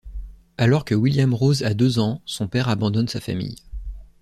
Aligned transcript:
Alors 0.57 0.83
que 0.83 0.95
William 0.95 1.31
Rose 1.31 1.61
a 1.61 1.75
deux 1.75 1.99
ans, 1.99 2.23
son 2.25 2.47
père 2.47 2.69
abandonne 2.69 3.07
sa 3.07 3.19
famille. 3.19 3.57